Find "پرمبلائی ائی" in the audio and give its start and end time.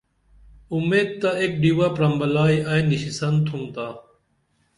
1.97-2.81